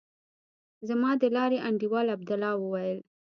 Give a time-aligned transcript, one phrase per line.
[0.87, 2.99] زما د لارې انډيوال عبدالله وويل.